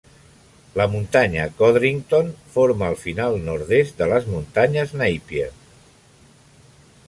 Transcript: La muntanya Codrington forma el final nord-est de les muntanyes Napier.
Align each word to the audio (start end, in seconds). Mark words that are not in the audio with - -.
La 0.79 0.85
muntanya 0.93 1.43
Codrington 1.59 2.31
forma 2.57 2.89
el 2.93 2.97
final 3.03 3.37
nord-est 3.51 4.01
de 4.03 4.09
les 4.15 4.27
muntanyes 4.33 4.99
Napier. 5.05 5.49